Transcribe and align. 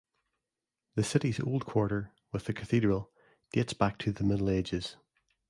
The 0.95 1.03
city's 1.03 1.39
old 1.39 1.67
quarter, 1.67 2.11
with 2.31 2.45
the 2.45 2.53
cathedral, 2.53 3.11
dates 3.53 3.73
back 3.73 3.99
to 3.99 4.11
the 4.11 4.23
Middle 4.23 4.49
Ages. 4.49 4.95